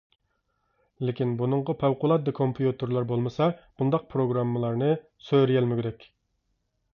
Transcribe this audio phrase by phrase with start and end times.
[1.09, 3.49] لېكىن بۇنىڭغا پەۋقۇلئاددە كومپيۇتېرلار بولمىسا،
[3.83, 4.89] بۇنداق پىروگراممىلارنى
[5.29, 6.11] سۆرىيەلمىگۈدەك.